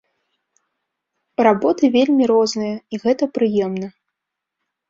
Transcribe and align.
Работы 1.47 1.83
вельмі 1.97 2.23
розныя, 2.33 2.75
і 2.95 3.01
гэта 3.05 3.23
прыемна. 3.37 3.87